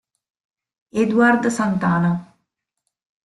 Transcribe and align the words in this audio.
Edward 1.01 1.45
Santana 1.53 2.33